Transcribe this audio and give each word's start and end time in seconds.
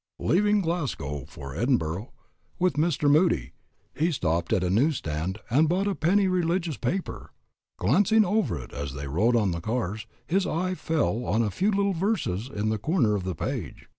Leaving 0.17 0.61
Glasgow 0.61 1.25
for 1.27 1.55
Edinburg 1.55 2.07
with 2.57 2.73
Mr. 2.73 3.07
Moody, 3.07 3.53
he 3.93 4.11
stopped 4.11 4.51
at 4.51 4.63
a 4.63 4.69
news 4.71 4.97
stand 4.97 5.37
and 5.51 5.69
bought 5.69 5.85
a 5.85 5.93
penny 5.93 6.27
religious 6.27 6.75
paper. 6.75 7.29
Glancing 7.77 8.25
over 8.25 8.57
it 8.59 8.73
as 8.73 8.95
they 8.95 9.07
rode 9.07 9.35
on 9.35 9.51
the 9.51 9.61
cars, 9.61 10.07
his 10.25 10.47
eye 10.47 10.73
fell 10.73 11.23
on 11.23 11.43
a 11.43 11.51
few 11.51 11.69
little 11.69 11.93
verses 11.93 12.49
in 12.49 12.69
the 12.69 12.79
corner 12.79 13.13
of 13.15 13.25
the 13.25 13.35
page. 13.35 13.87